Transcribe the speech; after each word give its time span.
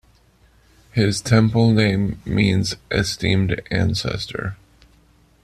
His 0.93 1.21
temple 1.21 1.73
name 1.73 2.23
means 2.25 2.75
"Esteemed 2.89 3.61
Ancestor". 3.69 4.57